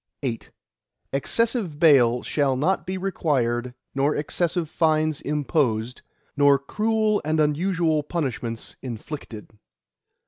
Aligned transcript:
VIII 0.23 0.39
Excessive 1.13 1.77
bail 1.77 2.23
shall 2.23 2.55
not 2.55 2.87
be 2.87 2.97
required 2.97 3.75
nor 3.93 4.15
excessive 4.15 4.67
fines 4.67 5.21
imposed, 5.21 6.01
nor 6.35 6.57
cruel 6.57 7.21
and 7.23 7.39
unusual 7.39 8.01
punishments 8.01 8.75
inflicted. 8.81 9.51